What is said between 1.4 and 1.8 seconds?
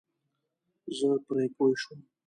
پوه